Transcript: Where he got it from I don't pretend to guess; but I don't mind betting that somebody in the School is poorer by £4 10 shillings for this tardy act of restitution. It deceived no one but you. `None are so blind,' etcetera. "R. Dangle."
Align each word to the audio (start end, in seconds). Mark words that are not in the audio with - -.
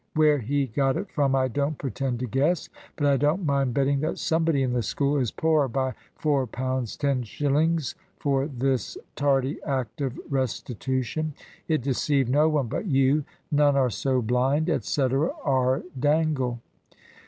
Where 0.15 0.39
he 0.39 0.65
got 0.65 0.97
it 0.97 1.11
from 1.11 1.35
I 1.35 1.47
don't 1.47 1.77
pretend 1.77 2.21
to 2.21 2.25
guess; 2.25 2.69
but 2.95 3.05
I 3.05 3.17
don't 3.17 3.45
mind 3.45 3.75
betting 3.75 3.99
that 3.99 4.17
somebody 4.17 4.63
in 4.63 4.73
the 4.73 4.81
School 4.81 5.17
is 5.17 5.29
poorer 5.29 5.67
by 5.67 5.93
£4 6.19 6.97
10 6.97 7.21
shillings 7.21 7.93
for 8.17 8.47
this 8.47 8.97
tardy 9.15 9.61
act 9.61 10.01
of 10.01 10.19
restitution. 10.27 11.35
It 11.67 11.83
deceived 11.83 12.31
no 12.31 12.49
one 12.49 12.65
but 12.65 12.87
you. 12.87 13.25
`None 13.53 13.75
are 13.75 13.91
so 13.91 14.23
blind,' 14.23 14.69
etcetera. 14.71 15.33
"R. 15.43 15.83
Dangle." 15.99 16.61